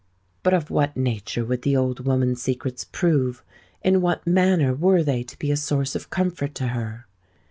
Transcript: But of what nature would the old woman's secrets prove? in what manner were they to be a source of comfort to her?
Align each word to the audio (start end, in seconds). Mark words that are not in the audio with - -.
But 0.41 0.55
of 0.55 0.71
what 0.71 0.97
nature 0.97 1.45
would 1.45 1.61
the 1.61 1.77
old 1.77 2.05
woman's 2.07 2.41
secrets 2.41 2.85
prove? 2.85 3.43
in 3.83 4.01
what 4.01 4.25
manner 4.25 4.73
were 4.73 5.03
they 5.03 5.21
to 5.21 5.37
be 5.37 5.51
a 5.51 5.55
source 5.55 5.93
of 5.93 6.09
comfort 6.09 6.55
to 6.55 6.69
her? 6.69 7.05